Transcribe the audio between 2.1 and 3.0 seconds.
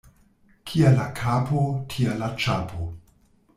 la ĉapo.